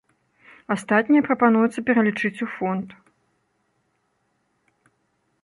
Астатняе 0.75 1.21
прапануецца 1.27 1.79
пералічыць 1.89 2.43
у 2.47 2.49
фонд. 2.55 2.97